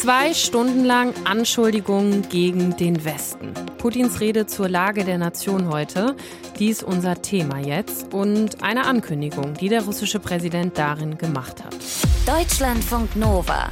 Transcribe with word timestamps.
Zwei 0.00 0.32
Stunden 0.32 0.86
lang 0.86 1.12
Anschuldigungen 1.24 2.26
gegen 2.30 2.74
den 2.74 3.04
Westen. 3.04 3.52
Putins 3.76 4.18
Rede 4.20 4.46
zur 4.46 4.66
Lage 4.66 5.04
der 5.04 5.18
Nation 5.18 5.68
heute, 5.68 6.16
die 6.58 6.68
ist 6.68 6.82
unser 6.82 7.20
Thema 7.20 7.58
jetzt 7.58 8.14
und 8.14 8.62
eine 8.62 8.86
Ankündigung, 8.86 9.52
die 9.52 9.68
der 9.68 9.82
russische 9.82 10.18
Präsident 10.18 10.78
darin 10.78 11.18
gemacht 11.18 11.62
hat. 11.62 11.76
Deutschlandfunk 12.24 13.14
Nova. 13.14 13.68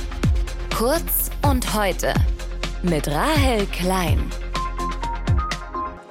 Kurz 0.76 1.30
und 1.48 1.72
heute 1.72 2.12
mit 2.82 3.08
Rahel 3.08 3.64
Klein 3.72 4.20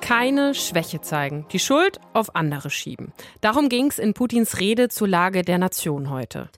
keine 0.07 0.55
Schwäche 0.55 1.01
zeigen, 1.01 1.45
die 1.51 1.59
Schuld 1.59 1.99
auf 2.13 2.33
andere 2.33 2.69
schieben. 2.69 3.11
Darum 3.41 3.67
ging 3.67 3.87
es 3.87 3.99
in 3.99 4.13
Putins 4.13 4.61
Rede 4.61 4.87
zur 4.87 5.09
Lage 5.09 5.41
der 5.41 5.57
Nation 5.57 6.09
heute. 6.09 6.49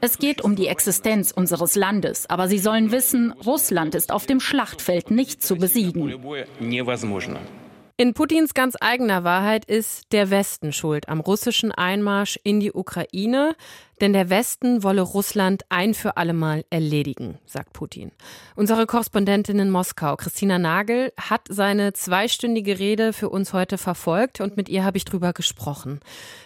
Es 0.00 0.18
geht 0.18 0.40
um 0.40 0.56
die 0.56 0.66
Existenz 0.66 1.30
unseres 1.30 1.76
Landes, 1.76 2.28
aber 2.28 2.48
Sie 2.48 2.58
sollen 2.58 2.90
wissen, 2.90 3.30
Russland 3.46 3.94
ist 3.94 4.10
auf 4.10 4.26
dem 4.26 4.40
Schlachtfeld 4.40 5.12
nicht 5.12 5.44
zu 5.44 5.54
besiegen. 5.54 6.12
In 8.00 8.14
Putins 8.14 8.54
ganz 8.54 8.76
eigener 8.80 9.22
Wahrheit 9.22 9.64
ist 9.64 10.12
der 10.12 10.30
Westen 10.30 10.72
schuld 10.72 11.08
am 11.08 11.20
russischen 11.20 11.70
Einmarsch 11.70 12.38
in 12.42 12.58
die 12.58 12.72
Ukraine. 12.72 13.54
Denn 14.00 14.12
der 14.12 14.30
Westen 14.30 14.82
wolle 14.82 15.02
Russland 15.02 15.64
ein 15.68 15.94
für 15.94 16.16
allemal 16.16 16.64
erledigen, 16.70 17.38
sagt 17.46 17.72
Putin. 17.72 18.12
Unsere 18.54 18.86
Korrespondentin 18.86 19.58
in 19.58 19.70
Moskau, 19.70 20.16
Christina 20.16 20.58
Nagel, 20.58 21.12
hat 21.18 21.42
seine 21.48 21.92
zweistündige 21.92 22.78
Rede 22.78 23.12
für 23.12 23.28
uns 23.28 23.52
heute 23.52 23.78
verfolgt 23.78 24.40
und 24.40 24.56
mit 24.56 24.68
ihr 24.68 24.84
habe 24.84 24.96
ich 24.96 25.04
drüber 25.04 25.32
gesprochen. 25.32 26.00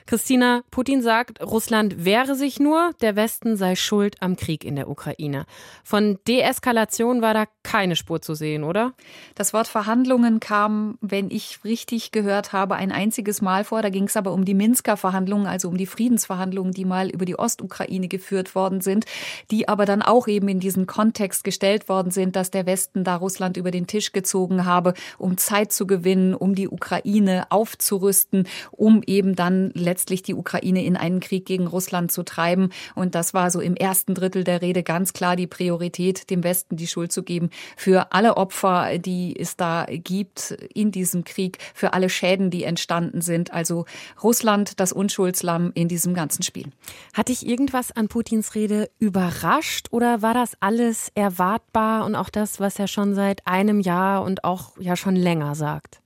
Christina, 0.06 0.62
Putin 0.70 1.02
sagt, 1.02 1.40
Russland 1.42 2.04
wehre 2.04 2.34
sich 2.34 2.58
nur, 2.58 2.92
der 3.00 3.16
Westen 3.16 3.56
sei 3.56 3.76
schuld 3.76 4.16
am 4.20 4.36
Krieg 4.36 4.64
in 4.64 4.76
der 4.76 4.88
Ukraine. 4.88 5.46
Von 5.84 6.18
Deeskalation 6.26 7.22
war 7.22 7.34
da 7.34 7.44
keine 7.62 7.96
Spur 7.96 8.20
zu 8.20 8.34
sehen, 8.34 8.64
oder? 8.64 8.94
Das 9.34 9.52
Wort 9.52 9.68
Verhandlungen 9.68 10.40
kam, 10.40 10.98
wenn 11.00 11.30
ich 11.30 11.60
richtig 11.64 12.12
gehört 12.12 12.52
habe, 12.52 12.76
ein 12.76 12.92
einziges 12.92 13.42
Mal 13.42 13.64
vor. 13.64 13.82
Da 13.82 13.90
ging 13.90 14.04
es 14.04 14.16
aber 14.16 14.32
um 14.32 14.44
die 14.44 14.54
Minsker 14.54 14.96
Verhandlungen, 14.96 15.46
also 15.46 15.68
um 15.68 15.76
die 15.76 15.86
Friedensverhandlungen, 15.86 16.72
die 16.72 16.84
mal 16.84 17.10
über 17.10 17.24
die 17.24 17.38
Ostukraine 17.42 18.08
geführt 18.08 18.54
worden 18.54 18.80
sind, 18.80 19.04
die 19.50 19.68
aber 19.68 19.84
dann 19.84 20.00
auch 20.00 20.28
eben 20.28 20.48
in 20.48 20.60
diesen 20.60 20.86
Kontext 20.86 21.44
gestellt 21.44 21.88
worden 21.88 22.10
sind, 22.10 22.36
dass 22.36 22.50
der 22.50 22.66
Westen 22.66 23.04
da 23.04 23.16
Russland 23.16 23.56
über 23.56 23.70
den 23.70 23.86
Tisch 23.86 24.12
gezogen 24.12 24.64
habe, 24.64 24.94
um 25.18 25.36
Zeit 25.36 25.72
zu 25.72 25.86
gewinnen, 25.86 26.34
um 26.34 26.54
die 26.54 26.68
Ukraine 26.68 27.46
aufzurüsten, 27.50 28.48
um 28.70 29.02
eben 29.06 29.34
dann 29.34 29.70
letztlich 29.74 30.22
die 30.22 30.34
Ukraine 30.34 30.84
in 30.84 30.96
einen 30.96 31.20
Krieg 31.20 31.44
gegen 31.44 31.66
Russland 31.66 32.12
zu 32.12 32.22
treiben. 32.22 32.70
Und 32.94 33.14
das 33.14 33.34
war 33.34 33.50
so 33.50 33.60
im 33.60 33.74
ersten 33.74 34.14
Drittel 34.14 34.44
der 34.44 34.62
Rede 34.62 34.82
ganz 34.82 35.12
klar 35.12 35.36
die 35.36 35.46
Priorität, 35.46 36.30
dem 36.30 36.44
Westen 36.44 36.76
die 36.76 36.86
Schuld 36.86 37.12
zu 37.12 37.22
geben 37.22 37.50
für 37.76 38.12
alle 38.12 38.36
Opfer, 38.36 38.98
die 38.98 39.34
es 39.38 39.56
da 39.56 39.86
gibt 39.88 40.56
in 40.74 40.92
diesem 40.92 41.24
Krieg, 41.24 41.58
für 41.74 41.92
alle 41.92 42.08
Schäden, 42.08 42.50
die 42.50 42.64
entstanden 42.64 43.20
sind. 43.20 43.52
Also 43.52 43.86
Russland, 44.22 44.78
das 44.80 44.92
Unschuldslamm 44.92 45.72
in 45.74 45.88
diesem 45.88 46.14
ganzen 46.14 46.42
Spiel. 46.42 46.66
Hatte 47.14 47.31
dich 47.32 47.46
irgendwas 47.46 47.92
an 47.92 48.08
Putins 48.08 48.54
Rede 48.54 48.90
überrascht 48.98 49.88
oder 49.90 50.20
war 50.20 50.34
das 50.34 50.54
alles 50.60 51.10
erwartbar 51.14 52.04
und 52.04 52.14
auch 52.14 52.28
das, 52.28 52.60
was 52.60 52.78
er 52.78 52.88
schon 52.88 53.14
seit 53.14 53.46
einem 53.46 53.80
Jahr 53.80 54.22
und 54.22 54.44
auch 54.44 54.76
ja 54.78 54.96
schon 54.96 55.16
länger 55.16 55.54
sagt? 55.54 56.02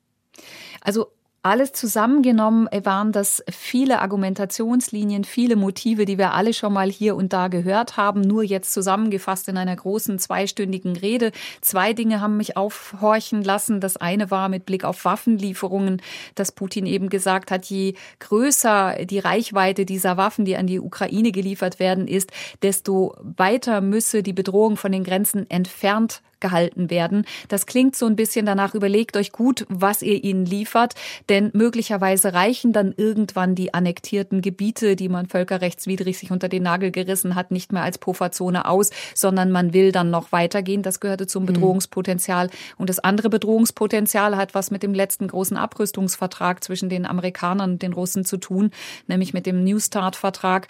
Also 0.80 1.08
alles 1.47 1.70
zusammengenommen 1.70 2.69
waren 2.83 3.12
das 3.12 3.41
viele 3.48 4.00
Argumentationslinien, 4.00 5.22
viele 5.22 5.55
Motive, 5.55 6.05
die 6.05 6.19
wir 6.19 6.34
alle 6.34 6.53
schon 6.53 6.72
mal 6.72 6.91
hier 6.91 7.14
und 7.14 7.33
da 7.33 7.47
gehört 7.47 7.97
haben, 7.97 8.20
nur 8.20 8.42
jetzt 8.42 8.72
zusammengefasst 8.72 9.47
in 9.47 9.56
einer 9.56 9.77
großen 9.77 10.19
zweistündigen 10.19 10.97
Rede. 10.97 11.30
Zwei 11.61 11.92
Dinge 11.92 12.20
haben 12.20 12.36
mich 12.36 12.56
aufhorchen 12.56 13.44
lassen. 13.44 13.80
Das 13.80 13.97
eine 13.97 14.33
war 14.33 14.48
mit 14.48 14.66
Blick 14.66 14.83
auf 14.83 15.05
Waffenlieferungen, 15.05 16.03
dass 16.34 16.50
Putin 16.50 16.84
eben 16.84 17.10
gesagt 17.10 17.53
hat, 17.53 17.66
je 17.66 17.94
größer 18.19 19.04
die 19.04 19.20
Reichweite 19.20 19.87
dieser 19.87 20.16
Waffen, 20.16 20.47
die 20.47 20.56
an 20.56 20.66
die 20.66 20.81
Ukraine 20.81 21.31
geliefert 21.31 21.78
werden, 21.78 22.09
ist, 22.09 22.32
desto 22.62 23.15
weiter 23.20 23.81
müsse 23.81 24.25
die 24.25 24.32
Bedrohung 24.32 24.76
von 24.76 24.91
den 24.91 25.04
Grenzen 25.04 25.49
entfernt 25.49 26.22
gehalten 26.41 26.91
werden. 26.91 27.24
Das 27.48 27.66
klingt 27.66 27.97
so 27.97 28.06
ein 28.06 28.16
bisschen 28.16 28.47
danach, 28.47 28.74
überlegt 28.74 29.16
euch 29.16 29.32
gut, 29.32 29.66
was 29.69 30.02
ihr 30.02 30.22
ihnen 30.22 30.47
liefert, 30.47 30.94
denn 31.28 31.50
möglicherweise 31.54 32.34
reichen 32.34 32.72
dann 32.72 32.94
irgendwann 32.97 33.54
die 33.54 33.74
annektierten 33.74 34.42
Gebiete, 34.42 34.96
die 34.96 35.08
man 35.08 35.26
völkerrechtswidrig 35.26 36.19
sich 36.19 36.30
unter 36.30 36.48
den 36.48 36.62
Nagel 36.62 36.91
gerissen 36.91 37.34
hat, 37.34 37.50
nicht 37.50 37.72
mehr 37.72 37.82
als 37.82 37.98
Pufferzone 37.98 38.69
aus, 38.69 38.91
sondern 39.14 39.50
man 39.50 39.72
will 39.72 39.92
dann 39.92 40.10
noch 40.10 40.32
weitergehen. 40.32 40.82
Das 40.82 41.00
gehörte 41.00 41.26
zum 41.26 41.44
mhm. 41.44 41.48
Bedrohungspotenzial. 41.48 42.50
Und 42.76 42.91
das 42.91 42.98
andere 42.98 43.30
Bedrohungspotenzial 43.30 44.36
hat 44.36 44.54
was 44.54 44.70
mit 44.70 44.82
dem 44.82 44.94
letzten 44.94 45.28
großen 45.28 45.56
Abrüstungsvertrag 45.56 46.62
zwischen 46.62 46.88
den 46.88 47.06
Amerikanern 47.06 47.72
und 47.72 47.82
den 47.82 47.92
Russen 47.92 48.25
zu 48.25 48.36
tun, 48.36 48.70
nämlich 49.06 49.32
mit 49.32 49.46
dem 49.46 49.64
New 49.64 49.78
Start-Vertrag. 49.78 50.69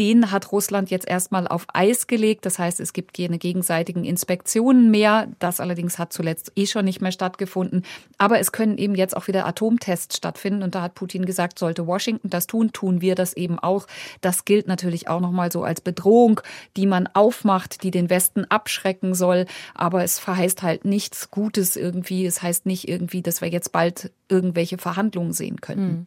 Den 0.00 0.32
hat 0.32 0.52
Russland 0.52 0.90
jetzt 0.90 1.06
erstmal 1.06 1.46
auf 1.46 1.66
Eis 1.72 2.06
gelegt. 2.06 2.46
Das 2.46 2.58
heißt, 2.58 2.80
es 2.80 2.92
gibt 2.92 3.14
keine 3.14 3.38
gegenseitigen 3.38 4.04
Inspektionen 4.04 4.90
mehr. 4.90 5.01
Das 5.38 5.60
allerdings 5.60 5.98
hat 5.98 6.12
zuletzt 6.12 6.52
eh 6.56 6.66
schon 6.66 6.84
nicht 6.84 7.00
mehr 7.00 7.12
stattgefunden. 7.12 7.84
Aber 8.18 8.38
es 8.38 8.52
können 8.52 8.78
eben 8.78 8.94
jetzt 8.94 9.16
auch 9.16 9.28
wieder 9.28 9.46
Atomtests 9.46 10.16
stattfinden. 10.16 10.62
Und 10.62 10.74
da 10.74 10.82
hat 10.82 10.94
Putin 10.94 11.24
gesagt, 11.24 11.58
sollte 11.58 11.86
Washington 11.86 12.30
das 12.30 12.46
tun, 12.46 12.72
tun 12.72 13.00
wir 13.00 13.14
das 13.14 13.32
eben 13.34 13.58
auch. 13.58 13.86
Das 14.20 14.44
gilt 14.44 14.68
natürlich 14.68 15.08
auch 15.08 15.20
nochmal 15.20 15.50
so 15.52 15.64
als 15.64 15.80
Bedrohung, 15.80 16.40
die 16.76 16.86
man 16.86 17.08
aufmacht, 17.12 17.82
die 17.82 17.90
den 17.90 18.10
Westen 18.10 18.44
abschrecken 18.46 19.14
soll. 19.14 19.46
Aber 19.74 20.04
es 20.04 20.18
verheißt 20.18 20.62
halt 20.62 20.84
nichts 20.84 21.30
Gutes 21.30 21.76
irgendwie. 21.76 22.26
Es 22.26 22.42
heißt 22.42 22.66
nicht 22.66 22.88
irgendwie, 22.88 23.22
dass 23.22 23.40
wir 23.40 23.48
jetzt 23.48 23.72
bald 23.72 24.10
irgendwelche 24.28 24.78
Verhandlungen 24.78 25.32
sehen 25.32 25.60
könnten. 25.60 25.82
Hm. 25.82 26.06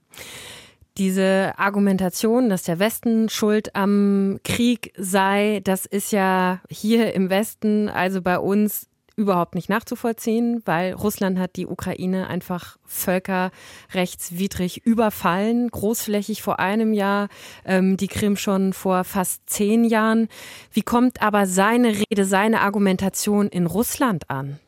Diese 0.97 1.53
Argumentation, 1.57 2.49
dass 2.49 2.63
der 2.63 2.79
Westen 2.79 3.27
schuld 3.27 3.75
am 3.75 4.39
Krieg 4.45 4.93
sei, 4.97 5.59
das 5.63 5.85
ist 5.85 6.11
ja 6.11 6.61
hier 6.69 7.13
im 7.13 7.29
Westen, 7.29 7.89
also 7.89 8.21
bei 8.21 8.39
uns, 8.39 8.87
überhaupt 9.17 9.55
nicht 9.55 9.69
nachzuvollziehen, 9.69 10.61
weil 10.65 10.93
Russland 10.93 11.39
hat 11.39 11.55
die 11.55 11.67
Ukraine 11.67 12.27
einfach 12.27 12.77
völkerrechtswidrig 12.85 14.85
überfallen, 14.85 15.69
großflächig 15.69 16.41
vor 16.41 16.59
einem 16.59 16.93
Jahr, 16.93 17.29
ähm, 17.65 17.97
die 17.97 18.07
Krim 18.07 18.35
schon 18.35 18.73
vor 18.73 19.03
fast 19.03 19.49
zehn 19.49 19.85
Jahren. 19.85 20.27
Wie 20.71 20.81
kommt 20.81 21.21
aber 21.21 21.47
seine 21.47 21.93
Rede, 22.09 22.25
seine 22.25 22.61
Argumentation 22.61 23.47
in 23.47 23.67
Russland 23.67 24.29
an? 24.29 24.59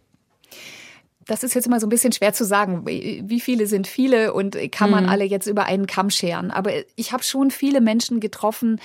Das 1.27 1.43
ist 1.43 1.53
jetzt 1.53 1.67
immer 1.67 1.79
so 1.79 1.87
ein 1.87 1.89
bisschen 1.89 2.13
schwer 2.13 2.33
zu 2.33 2.45
sagen. 2.45 2.85
Wie 2.85 3.39
viele 3.39 3.67
sind 3.67 3.87
viele 3.87 4.33
und 4.33 4.57
kann 4.71 4.89
man 4.89 5.05
mhm. 5.05 5.09
alle 5.09 5.25
jetzt 5.25 5.47
über 5.47 5.65
einen 5.65 5.85
Kamm 5.85 6.09
scheren? 6.09 6.51
Aber 6.51 6.71
ich 6.95 7.11
habe 7.11 7.23
schon 7.23 7.51
viele 7.51 7.81
Menschen 7.81 8.19
getroffen, 8.19 8.79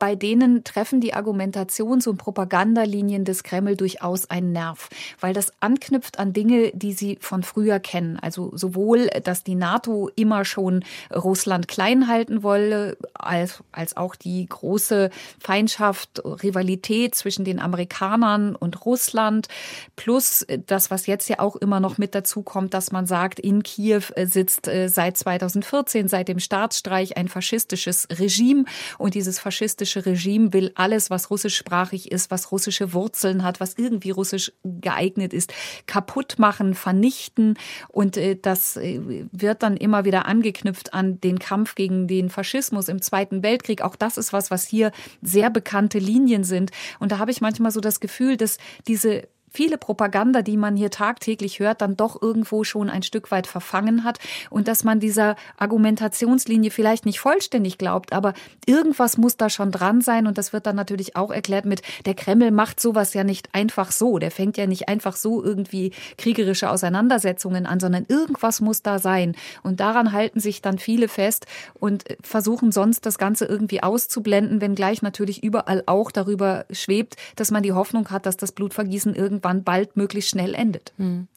bei 0.00 0.16
denen 0.16 0.64
treffen 0.64 1.00
die 1.00 1.14
Argumentations- 1.14 2.08
und 2.08 2.16
Propagandalinien 2.16 3.26
des 3.26 3.42
Kreml 3.42 3.76
durchaus 3.76 4.30
einen 4.30 4.50
Nerv, 4.50 4.88
weil 5.20 5.34
das 5.34 5.52
anknüpft 5.60 6.18
an 6.18 6.32
Dinge, 6.32 6.72
die 6.74 6.94
sie 6.94 7.18
von 7.20 7.42
früher 7.42 7.78
kennen. 7.80 8.18
Also 8.18 8.50
sowohl, 8.56 9.08
dass 9.22 9.44
die 9.44 9.54
NATO 9.54 10.10
immer 10.16 10.46
schon 10.46 10.84
Russland 11.14 11.68
klein 11.68 12.08
halten 12.08 12.42
wolle, 12.42 12.96
als, 13.12 13.62
als 13.72 13.94
auch 13.98 14.16
die 14.16 14.46
große 14.46 15.10
Feindschaft, 15.38 16.22
Rivalität 16.24 17.14
zwischen 17.14 17.44
den 17.44 17.60
Amerikanern 17.60 18.56
und 18.56 18.86
Russland, 18.86 19.48
plus 19.96 20.46
das, 20.66 20.90
was 20.90 21.06
jetzt 21.06 21.28
ja 21.28 21.40
auch 21.40 21.56
immer 21.56 21.78
noch 21.78 21.98
mit 21.98 22.14
dazu 22.14 22.40
kommt, 22.40 22.72
dass 22.72 22.90
man 22.90 23.04
sagt, 23.04 23.38
in 23.38 23.62
Kiew 23.62 24.04
sitzt 24.24 24.66
äh, 24.66 24.88
seit 24.88 25.18
2014, 25.18 26.08
seit 26.08 26.28
dem 26.28 26.38
Staatsstreich, 26.38 27.18
ein 27.18 27.28
faschistisches 27.28 28.08
Regime 28.18 28.64
und 28.96 29.14
dieses 29.14 29.38
faschistische 29.38 29.89
russische 29.90 30.06
Regime 30.06 30.52
will 30.52 30.72
alles, 30.74 31.10
was 31.10 31.30
russischsprachig 31.30 32.12
ist, 32.12 32.30
was 32.30 32.52
russische 32.52 32.92
Wurzeln 32.92 33.42
hat, 33.42 33.60
was 33.60 33.74
irgendwie 33.76 34.10
russisch 34.10 34.52
geeignet 34.62 35.32
ist, 35.32 35.52
kaputt 35.86 36.38
machen, 36.38 36.74
vernichten. 36.74 37.58
Und 37.88 38.16
äh, 38.16 38.36
das 38.40 38.76
äh, 38.76 39.00
wird 39.32 39.62
dann 39.62 39.76
immer 39.76 40.04
wieder 40.04 40.26
angeknüpft 40.26 40.94
an 40.94 41.20
den 41.20 41.38
Kampf 41.38 41.74
gegen 41.74 42.06
den 42.06 42.30
Faschismus 42.30 42.88
im 42.88 43.02
Zweiten 43.02 43.42
Weltkrieg. 43.42 43.82
Auch 43.82 43.96
das 43.96 44.16
ist 44.16 44.32
was, 44.32 44.50
was 44.50 44.66
hier 44.66 44.92
sehr 45.22 45.50
bekannte 45.50 45.98
Linien 45.98 46.44
sind. 46.44 46.70
Und 47.00 47.12
da 47.12 47.18
habe 47.18 47.30
ich 47.30 47.40
manchmal 47.40 47.72
so 47.72 47.80
das 47.80 48.00
Gefühl, 48.00 48.36
dass 48.36 48.58
diese 48.86 49.28
viele 49.50 49.78
Propaganda, 49.78 50.42
die 50.42 50.56
man 50.56 50.76
hier 50.76 50.90
tagtäglich 50.90 51.58
hört, 51.58 51.80
dann 51.82 51.96
doch 51.96 52.20
irgendwo 52.20 52.64
schon 52.64 52.88
ein 52.88 53.02
Stück 53.02 53.30
weit 53.30 53.46
verfangen 53.46 54.04
hat 54.04 54.18
und 54.48 54.68
dass 54.68 54.84
man 54.84 55.00
dieser 55.00 55.36
Argumentationslinie 55.58 56.70
vielleicht 56.70 57.04
nicht 57.04 57.20
vollständig 57.20 57.78
glaubt, 57.78 58.12
aber 58.12 58.34
irgendwas 58.66 59.18
muss 59.18 59.36
da 59.36 59.50
schon 59.50 59.72
dran 59.72 60.00
sein 60.00 60.26
und 60.26 60.38
das 60.38 60.52
wird 60.52 60.66
dann 60.66 60.76
natürlich 60.76 61.16
auch 61.16 61.30
erklärt 61.30 61.64
mit, 61.64 61.82
der 62.06 62.14
Kreml 62.14 62.50
macht 62.50 62.80
sowas 62.80 63.14
ja 63.14 63.24
nicht 63.24 63.54
einfach 63.54 63.90
so, 63.90 64.18
der 64.18 64.30
fängt 64.30 64.56
ja 64.56 64.66
nicht 64.66 64.88
einfach 64.88 65.16
so 65.16 65.42
irgendwie 65.42 65.92
kriegerische 66.16 66.70
Auseinandersetzungen 66.70 67.66
an, 67.66 67.80
sondern 67.80 68.06
irgendwas 68.08 68.60
muss 68.60 68.82
da 68.82 68.98
sein 68.98 69.34
und 69.62 69.80
daran 69.80 70.12
halten 70.12 70.40
sich 70.40 70.62
dann 70.62 70.78
viele 70.78 71.08
fest 71.08 71.46
und 71.74 72.04
versuchen 72.22 72.72
sonst 72.72 73.04
das 73.06 73.18
Ganze 73.18 73.46
irgendwie 73.46 73.82
auszublenden, 73.82 74.60
wenngleich 74.60 75.02
natürlich 75.02 75.42
überall 75.42 75.82
auch 75.86 76.10
darüber 76.10 76.64
schwebt, 76.70 77.16
dass 77.36 77.50
man 77.50 77.62
die 77.62 77.72
Hoffnung 77.72 78.10
hat, 78.10 78.26
dass 78.26 78.36
das 78.36 78.52
Blutvergießen 78.52 79.14
irgendwann 79.40 79.64
bald 79.64 79.96
möglichst 79.96 80.30
schnell 80.30 80.54
endet. 80.54 80.92
Hm. 80.96 81.28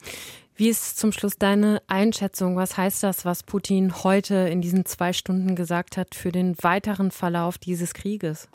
Wie 0.56 0.70
ist 0.70 1.00
zum 1.00 1.12
Schluss 1.12 1.38
deine 1.38 1.82
Einschätzung? 1.88 2.56
Was 2.56 2.78
heißt 2.78 3.02
das, 3.02 3.26
was 3.26 3.42
Putin 3.44 4.04
heute 4.04 4.36
in 4.36 4.62
diesen 4.62 4.86
zwei 4.86 5.12
Stunden 5.12 5.56
gesagt 5.56 5.98
hat 5.98 6.14
für 6.14 6.32
den 6.32 6.56
weiteren 6.62 7.10
Verlauf 7.10 7.58
dieses 7.58 7.94
Krieges? 7.94 8.50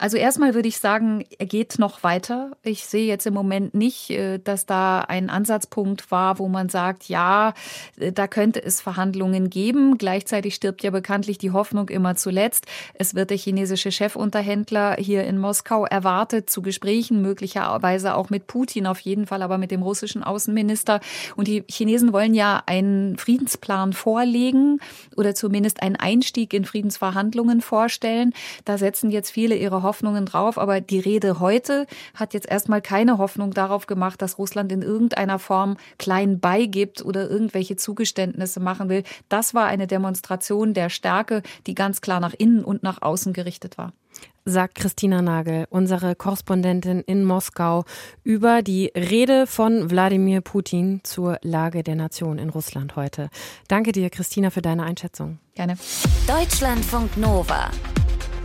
Also 0.00 0.16
erstmal 0.16 0.54
würde 0.54 0.66
ich 0.66 0.78
sagen, 0.78 1.26
er 1.38 1.44
geht 1.44 1.78
noch 1.78 2.02
weiter. 2.02 2.52
Ich 2.62 2.86
sehe 2.86 3.06
jetzt 3.06 3.26
im 3.26 3.34
Moment 3.34 3.74
nicht, 3.74 4.08
äh, 4.08 4.38
dass 4.38 4.64
da 4.64 5.00
ein 5.00 5.28
Ansatzpunkt 5.28 6.10
war, 6.10 6.38
wo 6.38 6.48
man 6.48 6.70
sagt, 6.70 7.10
ja, 7.10 7.52
äh, 7.98 8.10
da 8.10 8.26
könnte 8.26 8.64
es 8.64 8.80
Verhandlungen 8.80 9.50
geben. 9.50 9.98
Gleichzeitig 9.98 10.54
stirbt 10.54 10.82
ja 10.82 10.90
bekanntlich 10.90 11.36
die 11.36 11.50
Hoffnung 11.50 11.90
immer 11.90 12.16
zuletzt. 12.16 12.64
Es 12.94 13.14
wird 13.14 13.28
der 13.28 13.36
chinesische 13.36 13.90
Chefunterhändler 13.90 14.96
hier 14.98 15.24
in 15.24 15.36
Moskau 15.36 15.84
erwartet 15.84 16.48
zu 16.48 16.62
Gesprächen, 16.62 17.20
möglicherweise 17.20 18.14
auch 18.14 18.30
mit 18.30 18.46
Putin 18.46 18.86
auf 18.86 19.00
jeden 19.00 19.26
Fall, 19.26 19.42
aber 19.42 19.58
mit 19.58 19.70
dem 19.70 19.82
russischen 19.82 20.22
Außenminister. 20.22 21.00
Und 21.36 21.46
die 21.46 21.62
Chinesen 21.68 22.14
wollen 22.14 22.32
ja 22.32 22.62
einen 22.64 23.18
Friedensplan 23.18 23.92
vorlegen 23.92 24.80
oder 25.14 25.34
zumindest 25.34 25.82
einen 25.82 25.96
Einstieg 25.96 26.54
in 26.54 26.64
Friedensverhandlungen 26.64 27.60
vorstellen. 27.60 28.32
Da 28.64 28.78
setzen 28.78 29.10
jetzt 29.10 29.30
viele 29.30 29.56
ihre 29.56 29.82
Hoffnung 29.82 29.89
Hoffnungen 29.90 30.24
drauf, 30.24 30.56
aber 30.56 30.80
die 30.80 31.00
Rede 31.00 31.40
heute 31.40 31.88
hat 32.14 32.32
jetzt 32.32 32.48
erstmal 32.48 32.80
keine 32.80 33.18
Hoffnung 33.18 33.50
darauf 33.50 33.88
gemacht, 33.88 34.22
dass 34.22 34.38
Russland 34.38 34.70
in 34.70 34.82
irgendeiner 34.82 35.40
Form 35.40 35.76
klein 35.98 36.38
beigibt 36.38 37.04
oder 37.04 37.28
irgendwelche 37.28 37.74
Zugeständnisse 37.74 38.60
machen 38.60 38.88
will. 38.88 39.02
Das 39.28 39.52
war 39.52 39.66
eine 39.66 39.88
Demonstration 39.88 40.74
der 40.74 40.90
Stärke, 40.90 41.42
die 41.66 41.74
ganz 41.74 42.00
klar 42.00 42.20
nach 42.20 42.34
innen 42.38 42.62
und 42.62 42.84
nach 42.84 43.02
außen 43.02 43.32
gerichtet 43.32 43.78
war 43.78 43.92
sagt 44.44 44.74
Christina 44.74 45.22
Nagel, 45.22 45.66
unsere 45.70 46.16
Korrespondentin 46.16 47.02
in 47.02 47.24
Moskau, 47.24 47.84
über 48.24 48.62
die 48.62 48.90
Rede 48.96 49.46
von 49.46 49.90
Wladimir 49.90 50.40
Putin 50.40 51.00
zur 51.04 51.38
Lage 51.42 51.82
der 51.82 51.94
Nation 51.94 52.38
in 52.38 52.48
Russland 52.48 52.96
heute. 52.96 53.28
Danke 53.68 53.92
dir, 53.92 54.10
Christina, 54.10 54.50
für 54.50 54.62
deine 54.62 54.82
Einschätzung. 54.82 55.38
Gerne. 55.54 55.76
Deutschlandfunk 56.26 57.16
Nova. 57.16 57.70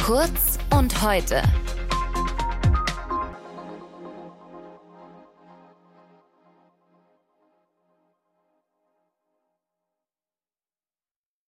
Kurz 0.06 0.60
und 0.70 1.02
heute. 1.02 1.42